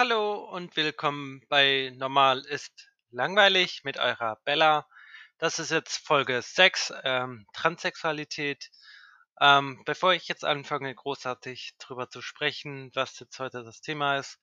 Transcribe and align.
Hallo 0.00 0.44
und 0.44 0.76
willkommen 0.76 1.42
bei 1.48 1.92
Normal 1.96 2.44
ist 2.44 2.88
langweilig 3.10 3.82
mit 3.82 3.98
eurer 3.98 4.36
Bella. 4.44 4.86
Das 5.38 5.58
ist 5.58 5.72
jetzt 5.72 6.06
Folge 6.06 6.40
6, 6.40 6.92
ähm, 7.02 7.48
Transsexualität. 7.52 8.70
Ähm, 9.40 9.82
bevor 9.86 10.14
ich 10.14 10.28
jetzt 10.28 10.44
anfange, 10.44 10.94
großartig 10.94 11.74
drüber 11.80 12.08
zu 12.08 12.22
sprechen, 12.22 12.92
was 12.94 13.18
jetzt 13.18 13.40
heute 13.40 13.64
das 13.64 13.80
Thema 13.80 14.18
ist, 14.18 14.38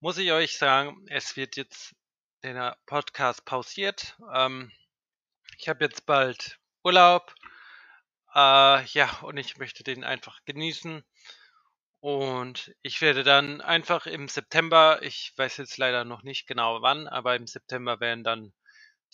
muss 0.00 0.16
ich 0.16 0.32
euch 0.32 0.56
sagen, 0.56 1.04
es 1.10 1.36
wird 1.36 1.56
jetzt 1.56 1.94
der 2.42 2.78
Podcast 2.86 3.44
pausiert. 3.44 4.16
Ähm, 4.32 4.72
ich 5.58 5.68
habe 5.68 5.84
jetzt 5.84 6.06
bald 6.06 6.58
Urlaub. 6.82 7.34
Äh, 8.34 8.86
ja, 8.86 9.18
und 9.20 9.36
ich 9.36 9.58
möchte 9.58 9.84
den 9.84 10.02
einfach 10.02 10.42
genießen. 10.46 11.04
Und 12.00 12.74
ich 12.82 13.00
werde 13.00 13.24
dann 13.24 13.60
einfach 13.60 14.06
im 14.06 14.28
September, 14.28 15.00
ich 15.02 15.32
weiß 15.36 15.56
jetzt 15.56 15.78
leider 15.78 16.04
noch 16.04 16.22
nicht 16.22 16.46
genau 16.46 16.80
wann, 16.82 17.08
aber 17.08 17.34
im 17.36 17.46
September 17.46 18.00
werden 18.00 18.22
dann 18.24 18.52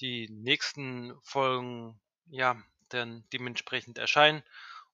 die 0.01 0.29
nächsten 0.30 1.15
Folgen 1.23 2.01
ja 2.27 2.62
dann 2.91 3.25
dementsprechend 3.33 3.98
erscheinen. 3.98 4.42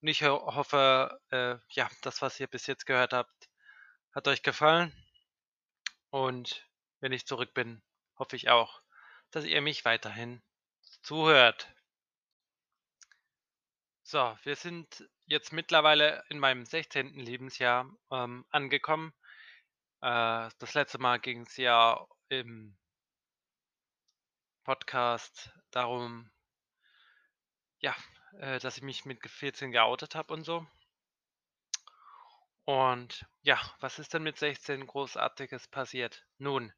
Und 0.00 0.08
ich 0.08 0.22
ho 0.22 0.54
hoffe, 0.54 1.20
äh, 1.30 1.56
ja, 1.70 1.90
das, 2.02 2.22
was 2.22 2.38
ihr 2.40 2.46
bis 2.46 2.66
jetzt 2.66 2.86
gehört 2.86 3.12
habt, 3.12 3.48
hat 4.12 4.28
euch 4.28 4.42
gefallen. 4.42 4.92
Und 6.10 6.66
wenn 7.00 7.12
ich 7.12 7.26
zurück 7.26 7.54
bin, 7.54 7.82
hoffe 8.18 8.36
ich 8.36 8.48
auch, 8.48 8.82
dass 9.30 9.44
ihr 9.44 9.60
mich 9.62 9.84
weiterhin 9.84 10.42
zuhört. 11.02 11.68
So, 14.10 14.36
wir 14.42 14.56
sind 14.56 15.08
jetzt 15.26 15.52
mittlerweile 15.52 16.24
in 16.30 16.40
meinem 16.40 16.66
16. 16.66 17.14
Lebensjahr 17.14 17.88
ähm, 18.10 18.44
angekommen. 18.50 19.14
Äh, 20.00 20.48
das 20.58 20.74
letzte 20.74 20.98
Mal 20.98 21.20
ging 21.20 21.42
es 21.42 21.56
ja 21.56 22.08
im 22.28 22.76
Podcast 24.64 25.52
darum, 25.70 26.28
ja, 27.78 27.94
äh, 28.40 28.58
dass 28.58 28.78
ich 28.78 28.82
mich 28.82 29.04
mit 29.04 29.24
14 29.24 29.70
geoutet 29.70 30.16
habe 30.16 30.34
und 30.34 30.42
so. 30.42 30.66
Und 32.64 33.24
ja, 33.42 33.60
was 33.78 34.00
ist 34.00 34.12
denn 34.12 34.24
mit 34.24 34.38
16 34.38 34.88
großartiges 34.88 35.68
passiert? 35.68 36.26
Nun, 36.36 36.72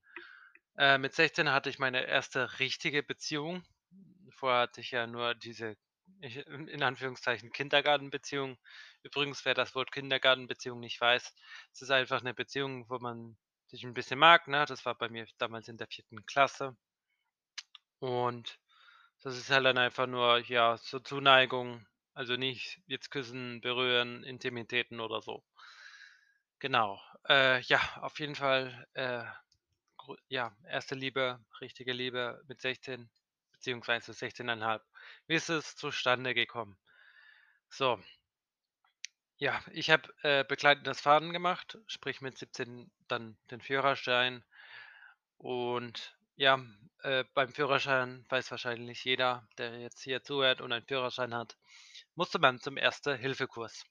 äh, 0.77 0.98
mit 0.98 1.14
16 1.14 1.50
hatte 1.50 1.70
ich 1.70 1.78
meine 1.78 2.05
erste 2.05 2.58
richtige 2.58 3.02
Beziehung. 3.02 3.64
Vorher 4.33 4.61
hatte 4.61 4.83
ich 4.83 4.91
ja 4.91 5.06
nur 5.06 5.34
diese 5.34 5.78
ich, 6.23 6.37
in 6.47 6.83
Anführungszeichen 6.83 7.53
Kindergartenbeziehung. 7.53 8.56
Übrigens, 9.03 9.45
wer 9.45 9.55
das 9.55 9.75
Wort 9.75 9.92
Kindergartenbeziehung 9.92 10.81
nicht 10.81 11.01
weiß, 11.01 11.34
es 11.73 11.83
ist 11.83 11.91
einfach 11.91 12.20
eine 12.20 12.34
Beziehung, 12.34 12.89
wo 12.89 12.98
man 12.98 13.37
sich 13.67 13.84
ein 13.84 13.95
bisschen 13.95 14.19
mag. 14.19 14.48
Ne? 14.48 14.64
Das 14.67 14.84
war 14.84 14.95
bei 14.95 15.09
mir 15.09 15.27
damals 15.39 15.69
in 15.69 15.77
der 15.77 15.89
vierten 15.89 16.25
Klasse. 16.27 16.77
Und 17.98 18.59
das 19.23 19.37
ist 19.37 19.51
halt 19.51 19.67
dann 19.67 19.79
einfach 19.79 20.06
nur, 20.06 20.39
ja, 20.47 20.77
so 20.77 21.01
Zuneigung. 21.01 21.87
Also 22.14 22.36
nicht 22.36 22.81
jetzt 22.86 23.11
küssen, 23.11 23.61
berühren, 23.61 24.23
Intimitäten 24.23 25.01
oder 25.01 25.23
so. 25.23 25.42
Genau. 26.59 27.01
Äh, 27.29 27.61
ja, 27.62 27.81
auf 28.01 28.20
jeden 28.20 28.34
Fall, 28.34 28.86
äh, 28.95 29.25
ja, 30.29 30.55
erste 30.69 30.95
Liebe, 30.95 31.41
richtige 31.61 31.92
Liebe 31.92 32.42
mit 32.47 32.61
16 32.61 33.11
beziehungsweise 33.62 34.10
16,5. 34.10 34.80
Wie 35.28 35.36
ist 35.36 35.48
es 35.48 35.77
zustande 35.77 36.34
gekommen? 36.34 36.77
So. 37.70 38.02
Ja, 39.36 39.62
ich 39.70 39.88
habe 39.88 40.12
äh, 40.22 40.44
begleitendes 40.44 41.00
Fahren 41.00 41.32
gemacht, 41.32 41.78
sprich 41.86 42.20
mit 42.20 42.36
17 42.36 42.90
dann 43.06 43.38
den 43.52 43.60
Führerschein. 43.60 44.44
Und 45.36 46.16
ja, 46.34 46.60
äh, 47.02 47.24
beim 47.34 47.52
Führerschein 47.52 48.27
weiß 48.30 48.50
wahrscheinlich 48.50 49.05
jeder, 49.05 49.46
der 49.58 49.78
jetzt 49.78 50.02
hier 50.02 50.24
zuhört 50.24 50.61
und 50.61 50.72
einen 50.72 50.86
Führerschein 50.86 51.34
hat, 51.34 51.56
musste 52.17 52.40
man 52.40 52.58
zum 52.58 52.77
Erste-Hilfe-Kurs. 52.77 53.84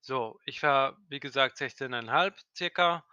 So, 0.00 0.38
ich 0.44 0.62
war 0.62 0.96
wie 1.08 1.20
gesagt 1.20 1.58
16,5 1.58 2.32
circa. 2.56 3.04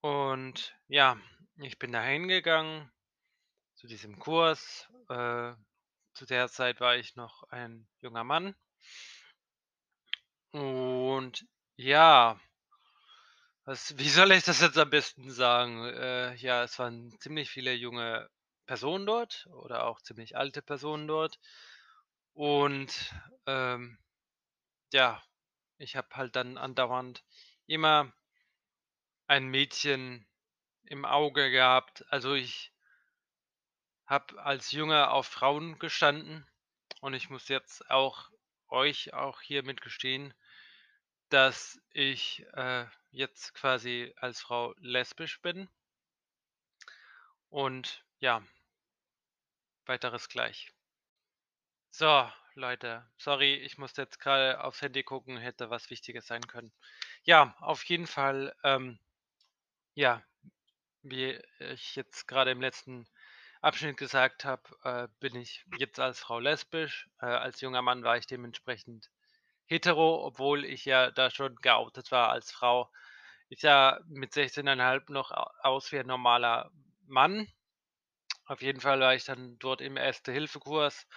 Und 0.00 0.76
ja, 0.86 1.16
ich 1.56 1.78
bin 1.80 1.90
da 1.90 2.00
hingegangen, 2.00 2.92
zu 3.76 3.86
diesem 3.86 4.18
Kurs. 4.18 4.88
Äh, 5.08 5.52
zu 6.14 6.26
der 6.26 6.48
Zeit 6.48 6.80
war 6.80 6.96
ich 6.96 7.14
noch 7.14 7.44
ein 7.50 7.86
junger 8.00 8.24
Mann. 8.24 8.56
Und 10.50 11.46
ja, 11.76 12.40
was, 13.64 13.96
wie 13.98 14.08
soll 14.08 14.32
ich 14.32 14.44
das 14.44 14.60
jetzt 14.60 14.78
am 14.78 14.90
besten 14.90 15.30
sagen? 15.30 15.84
Äh, 15.84 16.34
ja, 16.36 16.64
es 16.64 16.78
waren 16.78 17.16
ziemlich 17.20 17.50
viele 17.50 17.74
junge 17.74 18.28
Personen 18.66 19.06
dort 19.06 19.46
oder 19.52 19.84
auch 19.84 20.00
ziemlich 20.00 20.36
alte 20.36 20.62
Personen 20.62 21.06
dort. 21.06 21.38
Und 22.32 23.14
ähm, 23.46 23.98
ja, 24.92 25.22
ich 25.78 25.96
habe 25.96 26.08
halt 26.14 26.36
dann 26.36 26.58
andauernd 26.58 27.24
immer 27.66 28.12
ein 29.26 29.46
Mädchen 29.46 30.26
im 30.84 31.04
Auge 31.04 31.50
gehabt. 31.50 32.04
Also 32.10 32.34
ich 32.34 32.72
habe 34.06 34.42
als 34.42 34.72
Junge 34.72 35.10
auf 35.10 35.26
Frauen 35.26 35.78
gestanden 35.78 36.46
und 37.00 37.14
ich 37.14 37.30
muss 37.30 37.48
jetzt 37.48 37.90
auch 37.90 38.30
euch 38.68 39.14
auch 39.14 39.40
hiermit 39.40 39.80
gestehen, 39.80 40.34
dass 41.28 41.80
ich 41.90 42.44
äh, 42.54 42.86
jetzt 43.10 43.54
quasi 43.54 44.12
als 44.16 44.40
Frau 44.40 44.74
lesbisch 44.78 45.40
bin. 45.42 45.68
Und 47.48 48.04
ja, 48.20 48.42
weiteres 49.86 50.28
gleich. 50.28 50.72
So, 51.90 52.30
Leute, 52.54 53.08
sorry, 53.16 53.54
ich 53.54 53.78
musste 53.78 54.02
jetzt 54.02 54.18
gerade 54.18 54.62
aufs 54.62 54.82
Handy 54.82 55.02
gucken, 55.02 55.38
hätte 55.38 55.70
was 55.70 55.90
Wichtiges 55.90 56.26
sein 56.26 56.46
können. 56.46 56.72
Ja, 57.24 57.56
auf 57.60 57.82
jeden 57.84 58.06
Fall, 58.06 58.54
ähm, 58.62 58.98
ja, 59.94 60.22
wie 61.02 61.40
ich 61.58 61.96
jetzt 61.96 62.26
gerade 62.28 62.50
im 62.50 62.60
letzten 62.60 63.08
Abschnitt 63.66 63.96
gesagt 63.96 64.44
habe, 64.44 64.62
äh, 64.84 65.08
bin 65.18 65.34
ich 65.34 65.64
jetzt 65.76 65.98
als 65.98 66.20
Frau 66.20 66.38
lesbisch. 66.38 67.08
Äh, 67.20 67.26
als 67.26 67.60
junger 67.60 67.82
Mann 67.82 68.04
war 68.04 68.16
ich 68.16 68.28
dementsprechend 68.28 69.10
hetero, 69.66 70.24
obwohl 70.24 70.64
ich 70.64 70.84
ja 70.84 71.10
da 71.10 71.30
schon 71.30 71.56
geoutet 71.56 72.12
war 72.12 72.30
als 72.30 72.52
Frau. 72.52 72.88
Ich 73.48 73.60
sah 73.60 73.98
mit 74.06 74.34
16,5 74.34 75.10
noch 75.10 75.32
aus 75.64 75.90
wie 75.90 75.98
ein 75.98 76.06
normaler 76.06 76.70
Mann. 77.08 77.48
Auf 78.44 78.62
jeden 78.62 78.80
Fall 78.80 79.00
war 79.00 79.16
ich 79.16 79.24
dann 79.24 79.58
dort 79.58 79.80
im 79.80 79.96
Erste-Hilfe-Kurs 79.96 81.08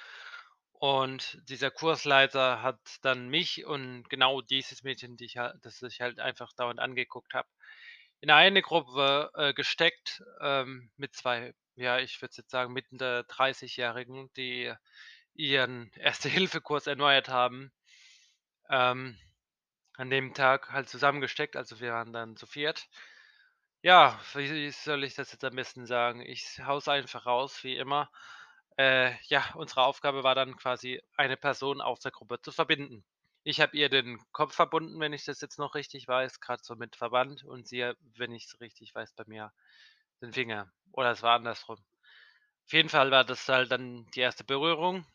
und 0.71 1.37
dieser 1.47 1.69
Kursleiter 1.69 2.63
hat 2.63 2.79
dann 3.03 3.29
mich 3.29 3.65
und 3.67 4.09
genau 4.09 4.41
dieses 4.41 4.81
Mädchen, 4.81 5.17
die 5.17 5.25
ich 5.25 5.37
das 5.61 5.83
ich 5.83 6.01
halt 6.01 6.19
einfach 6.19 6.51
dauernd 6.53 6.79
angeguckt 6.79 7.35
habe, 7.35 7.47
in 8.21 8.31
eine 8.31 8.63
Gruppe 8.63 9.29
äh, 9.35 9.53
gesteckt 9.53 10.23
ähm, 10.41 10.89
mit 10.97 11.13
zwei 11.13 11.53
ja, 11.79 11.99
ich 11.99 12.21
würde 12.21 12.33
jetzt 12.37 12.51
sagen, 12.51 12.73
mitten 12.73 12.97
der 12.97 13.23
30-Jährigen, 13.23 14.31
die 14.35 14.73
ihren 15.33 15.91
Erste-Hilfe-Kurs 15.95 16.87
erneuert 16.87 17.29
haben, 17.29 17.71
ähm, 18.69 19.17
an 19.97 20.09
dem 20.09 20.33
Tag 20.33 20.71
halt 20.71 20.89
zusammengesteckt. 20.89 21.55
Also 21.55 21.79
wir 21.79 21.93
waren 21.93 22.13
dann 22.13 22.37
zu 22.37 22.47
viert. 22.47 22.87
Ja, 23.81 24.19
wie 24.33 24.71
soll 24.71 25.03
ich 25.05 25.15
das 25.15 25.31
jetzt 25.31 25.43
am 25.43 25.55
besten 25.55 25.85
sagen? 25.85 26.21
Ich 26.21 26.59
hau's 26.65 26.87
einfach 26.87 27.25
raus, 27.25 27.63
wie 27.63 27.77
immer. 27.77 28.09
Äh, 28.77 29.13
ja, 29.27 29.45
unsere 29.55 29.83
Aufgabe 29.83 30.23
war 30.23 30.35
dann 30.35 30.55
quasi, 30.57 31.01
eine 31.15 31.37
Person 31.37 31.81
aus 31.81 31.99
der 32.01 32.11
Gruppe 32.11 32.41
zu 32.41 32.51
verbinden. 32.51 33.05
Ich 33.43 33.61
habe 33.61 33.75
ihr 33.77 33.89
den 33.89 34.19
Kopf 34.31 34.53
verbunden, 34.55 34.99
wenn 34.99 35.13
ich 35.13 35.25
das 35.25 35.41
jetzt 35.41 35.59
noch 35.59 35.75
richtig 35.75 36.07
weiß, 36.07 36.41
gerade 36.41 36.61
so 36.63 36.75
mit 36.75 36.95
Verband 36.97 37.43
und 37.45 37.67
sie, 37.67 37.93
wenn 38.17 38.33
ich 38.33 38.45
es 38.45 38.59
richtig 38.61 38.93
weiß, 38.95 39.13
bei 39.13 39.23
mir 39.27 39.51
den 40.21 40.33
Finger. 40.33 40.71
Oder 40.91 41.11
es 41.11 41.21
war 41.21 41.35
andersrum. 41.35 41.77
Auf 42.65 42.73
jeden 42.73 42.89
Fall 42.89 43.11
war 43.11 43.23
das 43.23 43.47
halt 43.47 43.71
dann 43.71 44.05
die 44.15 44.19
erste 44.19 44.43
Berührung. 44.43 45.05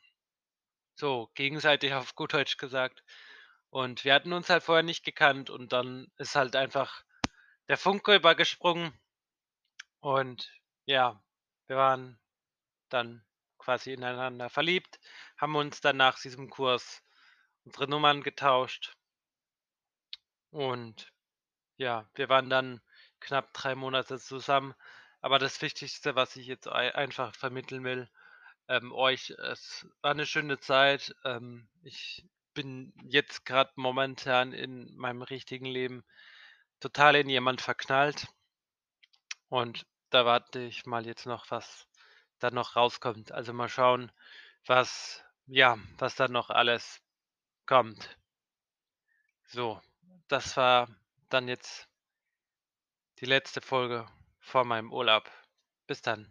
So, 0.97 1.31
gegenseitig 1.35 1.93
auf 1.95 2.15
gut 2.15 2.33
Deutsch 2.33 2.57
gesagt. 2.57 3.03
Und 3.71 4.05
wir 4.05 4.15
hatten 4.15 4.33
uns 4.33 4.51
halt 4.51 4.63
vorher 4.63 4.85
nicht 4.85 5.05
gekannt 5.05 5.51
und 5.51 5.73
dann 5.73 6.07
ist 6.19 6.37
halt 6.37 6.57
einfach 6.57 7.05
der 7.69 7.77
Funke 7.77 8.15
übergesprungen. 8.15 8.93
Und 10.01 10.53
ja, 10.87 11.23
wir 11.67 11.77
waren 11.77 12.21
dann 12.89 13.25
quasi 13.59 13.93
ineinander 13.93 14.51
verliebt, 14.51 15.01
haben 15.39 15.57
uns 15.57 15.81
dann 15.81 15.97
nach 15.97 16.21
diesem 16.21 16.51
Kurs 16.51 17.03
unsere 17.65 17.89
Nummern 17.89 18.23
getauscht. 18.23 18.95
Und 20.51 21.13
ja, 21.77 22.09
wir 22.15 22.29
waren 22.29 22.51
dann 22.51 22.81
knapp 23.25 23.53
drei 23.53 23.75
Monate 23.75 24.19
zusammen. 24.19 24.75
Aber 25.21 25.39
das 25.39 25.61
Wichtigste, 25.63 26.15
was 26.15 26.37
ich 26.37 26.47
jetzt 26.47 26.69
einfach 26.69 27.35
vermitteln 27.35 27.85
will, 27.85 28.09
ähm, 28.69 28.93
euch, 28.93 29.31
es 29.31 29.87
war 30.03 30.13
eine 30.13 30.27
schöne 30.27 30.59
Zeit. 30.61 31.15
Ähm, 31.25 31.69
ich 31.83 32.25
bin 32.55 32.93
jetzt 33.05 33.45
gerade 33.45 33.73
momentan 33.77 34.53
in 34.53 34.95
meinem 34.97 35.23
richtigen 35.23 35.67
Leben 35.67 36.05
total 36.81 37.17
in 37.17 37.29
jemand 37.29 37.61
verknallt. 37.61 38.29
Und 39.49 39.87
da 40.11 40.25
warte 40.25 40.61
ich 40.61 40.87
mal 40.87 41.07
jetzt 41.07 41.27
noch, 41.27 41.51
was 41.51 41.87
da 42.39 42.51
noch 42.51 42.77
rauskommt. 42.77 43.33
Also, 43.33 43.53
mal 43.53 43.69
schauen, 43.69 44.13
was 44.67 45.25
ja, 45.47 45.79
was 45.99 46.15
da 46.17 46.29
noch 46.29 46.51
alles 46.51 47.01
kommt. 47.67 48.17
So, 49.47 49.81
das 50.29 50.57
war 50.57 50.89
dann 51.29 51.49
jetzt 51.49 51.89
die 53.21 53.27
letzte 53.27 53.61
Folge 53.61 54.07
vor 54.41 54.65
meinem 54.65 54.93
Urlaub. 54.93 55.31
Bis 55.87 56.03
dann. 56.03 56.29